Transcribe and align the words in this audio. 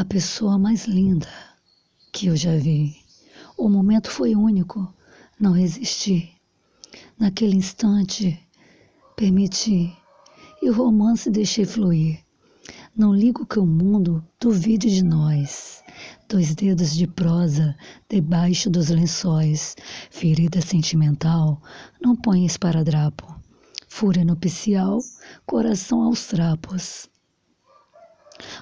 a 0.00 0.04
pessoa 0.06 0.58
mais 0.58 0.86
linda 0.86 1.28
que 2.10 2.28
eu 2.28 2.34
já 2.34 2.56
vi. 2.56 2.96
O 3.54 3.68
momento 3.68 4.10
foi 4.10 4.34
único, 4.34 4.94
não 5.38 5.52
resisti. 5.52 6.40
Naquele 7.18 7.56
instante, 7.56 8.40
permiti 9.14 9.94
e 10.62 10.70
o 10.70 10.72
romance 10.72 11.30
deixei 11.30 11.66
fluir. 11.66 12.24
Não 12.96 13.14
ligo 13.14 13.44
que 13.44 13.58
o 13.58 13.66
mundo 13.66 14.24
duvide 14.40 14.88
de 14.88 15.04
nós. 15.04 15.84
Dois 16.26 16.54
dedos 16.54 16.94
de 16.94 17.06
prosa 17.06 17.76
debaixo 18.08 18.70
dos 18.70 18.88
lençóis. 18.88 19.76
Ferida 20.10 20.62
sentimental, 20.62 21.60
não 22.00 22.16
põe 22.16 22.46
esparadrapo. 22.46 23.38
Fúria 23.86 24.24
nupcial, 24.24 25.00
coração 25.44 26.04
aos 26.04 26.26
trapos. 26.26 27.10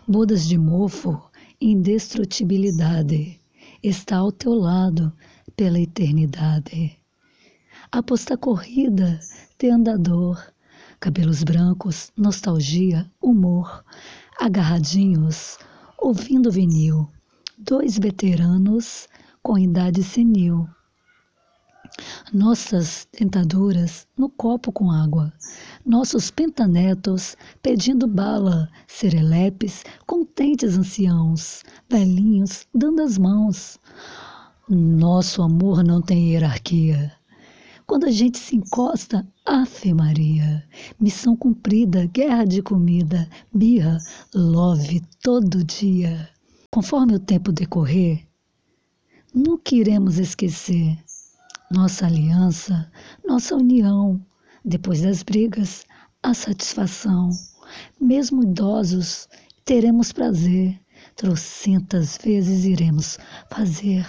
Bodas 0.09 0.48
de 0.48 0.59
mofo, 0.59 1.28
indestrutibilidade. 1.61 3.40
Está 3.82 4.18
ao 4.18 4.32
teu 4.32 4.54
lado 4.54 5.12
pela 5.57 5.80
eternidade. 5.80 6.96
Aposta 7.90 8.36
corrida, 8.36 9.21
de 9.58 9.71
andador 9.71 10.39
cabelos 11.00 11.44
brancos, 11.44 12.13
nostalgia, 12.16 13.08
humor, 13.21 13.85
agarradinhos, 14.40 15.58
ouvindo 15.96 16.50
vinil, 16.50 17.08
dois 17.57 17.99
veteranos 17.99 19.08
com 19.43 19.57
idade 19.57 20.02
senil. 20.02 20.68
Nossas 22.33 23.09
dentaduras 23.19 24.07
no 24.17 24.29
copo 24.29 24.71
com 24.71 24.91
água, 24.91 25.33
nossos 25.85 26.31
pentanetos 26.31 27.37
pedindo 27.63 28.07
bala, 28.07 28.69
serelepes, 28.87 29.85
contentes 30.07 30.77
anciãos, 30.77 31.63
velhinhos 31.89 32.67
dando 32.75 33.03
as 33.03 33.17
mãos. 33.17 33.78
Nosso 34.69 35.42
amor 35.42 35.83
não 35.83 36.03
tem 36.03 36.33
hierarquia. 36.33 37.12
Quando 37.86 38.05
a 38.05 38.11
gente 38.11 38.36
se 38.36 38.55
encosta, 38.55 39.27
Ave 39.47 39.95
Maria, 39.95 40.62
missão 41.00 41.34
cumprida, 41.34 42.05
guerra 42.05 42.45
de 42.45 42.61
comida, 42.61 43.27
birra, 43.50 43.97
love 44.34 45.00
todo 45.23 45.64
dia. 45.64 46.28
Conforme 46.70 47.14
o 47.14 47.19
tempo 47.19 47.50
decorrer, 47.50 48.28
nunca 49.34 49.75
iremos 49.75 50.19
esquecer 50.19 50.98
nossa 51.70 52.06
aliança, 52.06 52.91
nossa 53.27 53.55
união. 53.55 54.24
Depois 54.64 55.02
das 55.02 55.22
brigas, 55.22 55.84
a 56.22 56.34
satisfação. 56.34 57.30
Mesmo 58.00 58.42
idosos, 58.42 59.28
teremos 59.64 60.12
prazer. 60.12 60.80
Trocentas 61.14 62.19
vezes 62.22 62.64
iremos 62.64 63.19
fazer. 63.50 64.06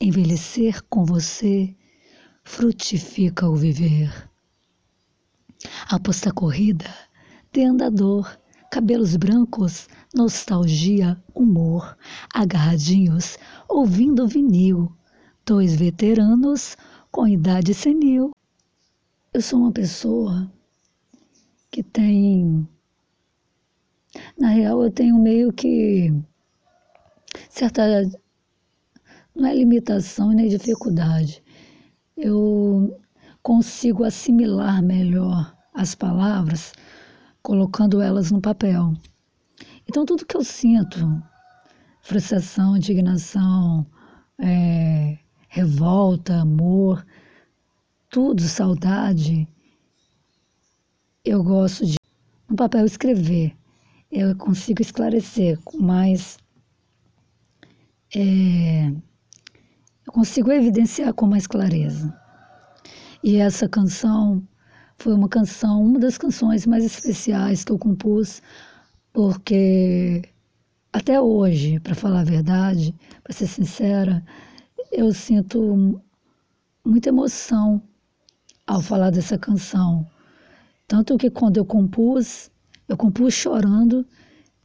Envelhecer 0.00 0.82
com 0.90 1.04
você 1.04 1.74
frutifica 2.44 3.48
o 3.48 3.56
viver. 3.56 4.30
Aposta 5.88 6.30
corrida, 6.32 6.94
de 7.52 7.62
andador, 7.62 8.38
cabelos 8.70 9.16
brancos, 9.16 9.88
nostalgia, 10.14 11.20
humor, 11.34 11.96
agarradinhos, 12.32 13.38
ouvindo 13.68 14.28
vinil, 14.28 14.92
dois 15.46 15.76
veteranos 15.76 16.76
com 17.10 17.26
idade 17.26 17.72
senil. 17.72 18.32
Eu 19.32 19.40
sou 19.40 19.60
uma 19.60 19.72
pessoa 19.72 20.50
que 21.70 21.82
tem. 21.82 22.68
Na 24.38 24.48
real, 24.48 24.82
eu 24.82 24.90
tenho 24.90 25.16
meio 25.16 25.52
que 25.52 26.12
certa. 27.48 27.82
Não 29.34 29.46
é 29.48 29.54
limitação 29.54 30.30
nem 30.30 30.48
dificuldade 30.48 31.42
eu 32.16 32.98
consigo 33.42 34.04
assimilar 34.04 34.82
melhor 34.82 35.54
as 35.74 35.94
palavras 35.94 36.72
colocando 37.42 38.00
elas 38.00 38.30
no 38.30 38.40
papel. 38.40 38.94
Então, 39.88 40.04
tudo 40.04 40.24
que 40.24 40.36
eu 40.36 40.42
sinto, 40.42 41.22
frustração, 42.02 42.76
indignação, 42.76 43.86
é, 44.38 44.85
revolta, 45.56 46.42
amor, 46.42 47.06
tudo, 48.10 48.42
saudade, 48.42 49.48
eu 51.24 51.42
gosto 51.42 51.86
de 51.86 51.96
no 52.46 52.54
papel 52.54 52.84
escrever. 52.84 53.56
Eu 54.12 54.36
consigo 54.36 54.82
esclarecer 54.82 55.58
com 55.64 55.78
mais. 55.78 56.38
É, 58.14 58.88
eu 60.06 60.12
consigo 60.12 60.52
evidenciar 60.52 61.14
com 61.14 61.26
mais 61.26 61.46
clareza. 61.46 62.14
E 63.24 63.36
essa 63.36 63.66
canção 63.66 64.46
foi 64.98 65.14
uma 65.14 65.28
canção, 65.28 65.82
uma 65.82 65.98
das 65.98 66.18
canções 66.18 66.66
mais 66.66 66.84
especiais 66.84 67.64
que 67.64 67.72
eu 67.72 67.78
compus, 67.78 68.42
porque 69.10 70.22
até 70.92 71.18
hoje, 71.18 71.80
para 71.80 71.94
falar 71.94 72.20
a 72.20 72.24
verdade, 72.24 72.94
para 73.24 73.32
ser 73.32 73.46
sincera, 73.46 74.22
eu 74.92 75.12
sinto 75.12 76.00
muita 76.84 77.08
emoção 77.08 77.82
ao 78.66 78.80
falar 78.80 79.10
dessa 79.10 79.38
canção. 79.38 80.06
Tanto 80.88 81.16
que 81.18 81.30
quando 81.30 81.56
eu 81.56 81.64
compus, 81.64 82.50
eu 82.88 82.96
compus 82.96 83.34
chorando 83.34 84.06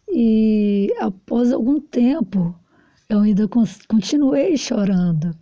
e 0.07 0.93
após 0.99 1.51
algum 1.51 1.79
tempo 1.79 2.55
eu 3.09 3.21
ainda 3.21 3.47
continuei 3.87 4.55
chorando, 4.55 5.35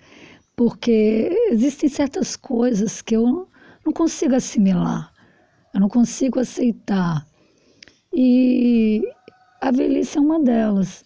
porque 0.55 1.29
existem 1.51 1.89
certas 1.89 2.35
coisas 2.35 3.01
que 3.01 3.15
eu 3.15 3.47
não 3.85 3.93
consigo 3.93 4.35
assimilar, 4.35 5.13
eu 5.73 5.79
não 5.79 5.89
consigo 5.89 6.39
aceitar. 6.39 7.27
E 8.13 9.03
a 9.61 9.69
velhice 9.69 10.17
é 10.17 10.21
uma 10.21 10.39
delas, 10.39 11.03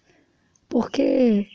porque 0.70 1.48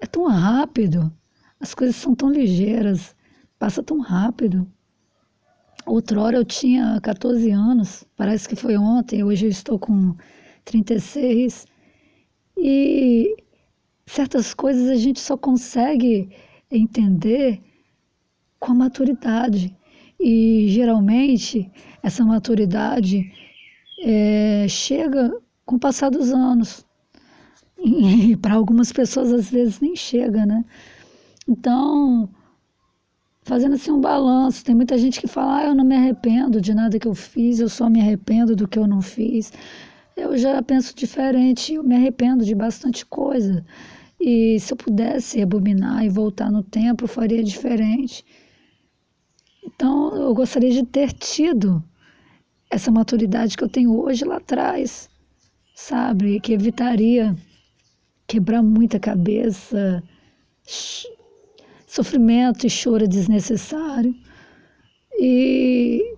é 0.00 0.06
tão 0.06 0.26
rápido, 0.26 1.12
as 1.60 1.74
coisas 1.74 1.96
são 1.96 2.14
tão 2.14 2.30
ligeiras, 2.30 3.14
passa 3.58 3.82
tão 3.82 4.00
rápido. 4.00 4.70
Outrora 5.86 6.36
eu 6.36 6.44
tinha 6.44 7.00
14 7.00 7.50
anos, 7.50 8.04
parece 8.16 8.48
que 8.48 8.56
foi 8.56 8.76
ontem, 8.76 9.22
hoje 9.22 9.46
eu 9.46 9.50
estou 9.50 9.78
com 9.78 10.14
36 10.64 11.66
e 12.56 13.36
certas 14.06 14.54
coisas 14.54 14.88
a 14.88 14.96
gente 14.96 15.20
só 15.20 15.36
consegue 15.36 16.30
entender 16.70 17.60
com 18.58 18.72
a 18.72 18.74
maturidade. 18.74 19.76
E 20.18 20.66
geralmente 20.68 21.70
essa 22.02 22.24
maturidade 22.24 23.30
é, 24.02 24.66
chega 24.68 25.30
com 25.64 25.76
o 25.76 25.80
passar 25.80 26.10
dos 26.10 26.32
anos. 26.32 26.85
E 27.78 28.36
para 28.36 28.54
algumas 28.54 28.92
pessoas 28.92 29.32
às 29.32 29.50
vezes 29.50 29.80
nem 29.80 29.94
chega, 29.94 30.44
né? 30.46 30.64
Então, 31.48 32.28
fazendo 33.42 33.74
assim 33.74 33.90
um 33.90 34.00
balanço, 34.00 34.64
tem 34.64 34.74
muita 34.74 34.98
gente 34.98 35.20
que 35.20 35.26
fala: 35.26 35.58
ah, 35.58 35.64
eu 35.66 35.74
não 35.74 35.84
me 35.84 35.94
arrependo 35.94 36.60
de 36.60 36.74
nada 36.74 36.98
que 36.98 37.06
eu 37.06 37.14
fiz, 37.14 37.60
eu 37.60 37.68
só 37.68 37.88
me 37.88 38.00
arrependo 38.00 38.56
do 38.56 38.66
que 38.66 38.78
eu 38.78 38.86
não 38.86 39.00
fiz 39.00 39.52
eu 40.16 40.36
já 40.38 40.62
penso 40.62 40.94
diferente, 40.96 41.74
eu 41.74 41.84
me 41.84 41.94
arrependo 41.94 42.44
de 42.44 42.54
bastante 42.54 43.04
coisa. 43.04 43.64
E 44.18 44.58
se 44.58 44.72
eu 44.72 44.76
pudesse 44.76 45.42
abominar 45.42 46.04
e 46.04 46.08
voltar 46.08 46.50
no 46.50 46.62
tempo, 46.62 47.04
eu 47.04 47.08
faria 47.08 47.44
diferente. 47.44 48.24
Então, 49.62 50.16
eu 50.16 50.34
gostaria 50.34 50.70
de 50.70 50.84
ter 50.84 51.12
tido 51.12 51.84
essa 52.70 52.90
maturidade 52.90 53.56
que 53.56 53.62
eu 53.62 53.68
tenho 53.68 53.94
hoje 53.94 54.24
lá 54.24 54.38
atrás, 54.38 55.10
sabe? 55.74 56.40
Que 56.40 56.54
evitaria 56.54 57.36
quebrar 58.26 58.62
muita 58.62 58.98
cabeça, 58.98 60.02
sofrimento 61.86 62.66
e 62.66 62.70
choro 62.70 63.06
desnecessário. 63.06 64.14
E 65.18 66.16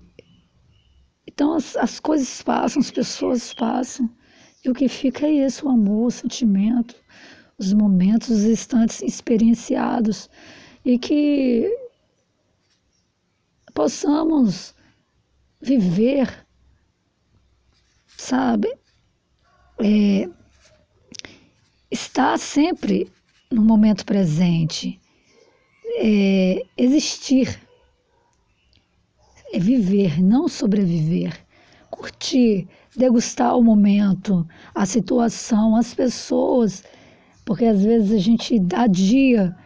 então 1.26 1.54
as, 1.54 1.76
as 1.76 2.00
coisas 2.00 2.42
passam, 2.42 2.80
as 2.80 2.90
pessoas 2.90 3.54
passam, 3.54 4.10
e 4.64 4.70
o 4.70 4.74
que 4.74 4.88
fica 4.88 5.26
é 5.26 5.46
isso, 5.46 5.66
o 5.66 5.70
amor, 5.70 6.06
o 6.06 6.10
sentimento, 6.10 6.96
os 7.56 7.72
momentos, 7.72 8.30
os 8.30 8.44
instantes 8.44 9.02
experienciados, 9.02 10.28
e 10.84 10.98
que 10.98 11.70
possamos 13.72 14.74
viver, 15.60 16.44
sabe, 18.16 18.68
é, 19.80 20.28
estar 21.90 22.38
sempre 22.38 23.10
no 23.50 23.62
momento 23.62 24.04
presente, 24.04 25.00
é, 25.96 26.62
existir 26.76 27.58
é 29.52 29.58
viver, 29.58 30.22
não 30.22 30.48
sobreviver. 30.48 31.32
curtir, 31.90 32.68
degustar 32.96 33.56
o 33.56 33.62
momento, 33.62 34.46
a 34.74 34.84
situação, 34.86 35.74
as 35.74 35.94
pessoas, 35.94 36.84
porque 37.44 37.64
às 37.64 37.82
vezes 37.82 38.12
a 38.12 38.18
gente 38.18 38.62
adia. 38.74 39.56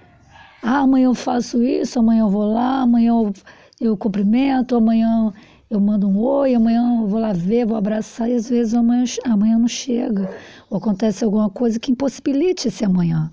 Ah, 0.63 0.79
amanhã 0.79 1.07
eu 1.07 1.15
faço 1.15 1.63
isso, 1.63 1.99
amanhã 1.99 2.21
eu 2.23 2.31
vou 2.31 2.53
lá, 2.53 2.83
amanhã 2.83 3.11
eu, 3.11 3.33
eu 3.81 3.97
cumprimento, 3.97 4.77
amanhã 4.77 5.33
eu 5.73 5.81
mando 5.81 6.07
um 6.07 6.19
oi, 6.19 6.55
amanhã 6.55 7.01
eu 7.01 7.09
vou 7.09 7.19
lá 7.19 7.33
ver, 7.33 7.65
vou 7.65 7.79
abraçar, 7.79 8.31
e 8.31 8.35
às 8.35 8.47
vezes 8.47 8.75
amanhã, 8.75 9.05
amanhã 9.25 9.59
não 9.59 9.67
chega, 9.67 10.31
ou 10.69 10.77
acontece 10.77 11.25
alguma 11.25 11.49
coisa 11.49 11.81
que 11.81 11.91
impossibilite 11.91 12.69
esse 12.69 12.85
amanhã. 12.85 13.33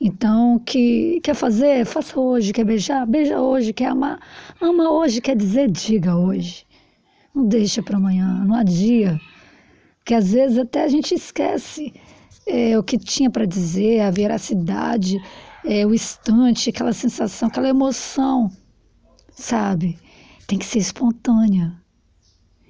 Então, 0.00 0.58
que 0.58 1.20
quer 1.22 1.34
fazer, 1.34 1.84
faça 1.84 2.18
hoje, 2.18 2.54
quer 2.54 2.64
beijar, 2.64 3.06
beija 3.06 3.38
hoje, 3.38 3.74
quer 3.74 3.88
amar, 3.88 4.18
ama 4.58 4.90
hoje, 4.90 5.20
quer 5.20 5.36
dizer, 5.36 5.70
diga 5.70 6.16
hoje. 6.16 6.64
Não 7.34 7.46
deixa 7.46 7.82
para 7.82 7.98
amanhã, 7.98 8.42
não 8.46 8.54
adia. 8.54 9.20
Porque 9.98 10.14
às 10.14 10.32
vezes 10.32 10.56
até 10.56 10.84
a 10.84 10.88
gente 10.88 11.14
esquece 11.14 11.92
é, 12.46 12.78
o 12.78 12.82
que 12.82 12.96
tinha 12.96 13.28
para 13.28 13.44
dizer, 13.44 14.00
a 14.00 14.10
veracidade, 14.10 15.18
é, 15.62 15.84
o 15.84 15.92
instante, 15.92 16.70
aquela 16.70 16.94
sensação, 16.94 17.48
aquela 17.48 17.68
emoção, 17.68 18.50
sabe? 19.34 19.98
Tem 20.50 20.58
que 20.58 20.66
ser 20.66 20.80
espontânea. 20.80 21.80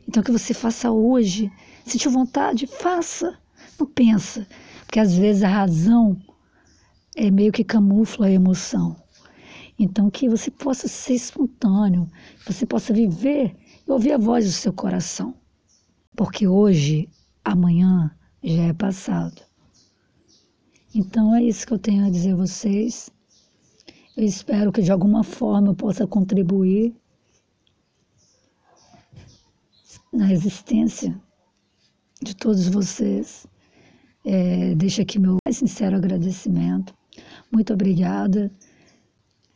Então 0.06 0.22
que 0.22 0.30
você 0.30 0.52
faça 0.52 0.90
hoje. 0.90 1.50
Sentiu 1.86 2.10
vontade, 2.10 2.66
faça. 2.66 3.38
Não 3.78 3.86
pensa. 3.86 4.46
Porque 4.84 5.00
às 5.00 5.14
vezes 5.14 5.42
a 5.42 5.48
razão 5.48 6.20
é 7.16 7.30
meio 7.30 7.50
que 7.50 7.64
camufla 7.64 8.26
a 8.26 8.30
emoção. 8.30 9.02
Então, 9.78 10.10
que 10.10 10.28
você 10.28 10.50
possa 10.50 10.88
ser 10.88 11.14
espontâneo, 11.14 12.06
que 12.44 12.52
você 12.52 12.66
possa 12.66 12.92
viver 12.92 13.56
e 13.88 13.90
ouvir 13.90 14.12
a 14.12 14.18
voz 14.18 14.44
do 14.44 14.52
seu 14.52 14.74
coração. 14.74 15.34
Porque 16.14 16.46
hoje, 16.46 17.08
amanhã, 17.42 18.14
já 18.44 18.64
é 18.64 18.72
passado. 18.74 19.40
Então, 20.94 21.34
é 21.34 21.42
isso 21.42 21.66
que 21.66 21.72
eu 21.72 21.78
tenho 21.78 22.04
a 22.04 22.10
dizer 22.10 22.32
a 22.32 22.36
vocês. 22.36 23.08
Eu 24.14 24.24
espero 24.24 24.70
que 24.70 24.82
de 24.82 24.92
alguma 24.92 25.24
forma 25.24 25.68
eu 25.68 25.74
possa 25.74 26.06
contribuir 26.06 26.94
na 30.12 30.32
existência 30.32 31.20
de 32.22 32.34
todos 32.34 32.68
vocês. 32.68 33.46
É, 34.24 34.74
deixo 34.74 35.00
aqui 35.00 35.18
meu 35.18 35.36
mais 35.44 35.56
sincero 35.56 35.96
agradecimento 35.96 36.94
muito 37.50 37.72
obrigada. 37.72 38.50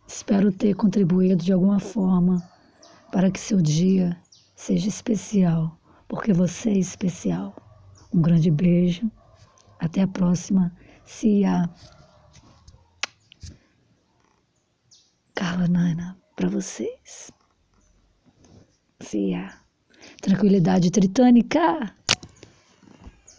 Espero 0.07 0.53
ter 0.53 0.75
contribuído 0.75 1.45
de 1.45 1.53
alguma 1.53 1.79
forma 1.79 2.43
para 3.13 3.31
que 3.31 3.39
seu 3.39 3.61
dia 3.63 4.21
seja 4.57 4.89
especial, 4.89 5.79
porque 6.09 6.33
você 6.33 6.71
é 6.71 6.79
especial. 6.79 7.55
Um 8.13 8.21
grande 8.21 8.51
beijo. 8.51 9.11
Até 9.79 10.03
a 10.03 10.09
próxima. 10.09 10.75
Cia. 11.05 11.69
Carla 15.35 15.69
Nana, 15.69 16.17
para 16.37 16.49
vocês. 16.49 17.31
Cia. 19.01 19.64
Tranquilidade 20.25 20.91
tritânica. 20.91 21.93